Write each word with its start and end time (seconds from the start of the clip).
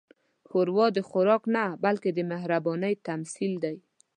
ښوروا 0.47 0.87
د 0.93 0.99
خوراک 1.09 1.43
نه، 1.55 1.63
بلکې 1.83 2.09
د 2.13 2.19
مهربانۍ 2.31 2.93
تمثیل 3.07 3.53
دی. 3.63 3.75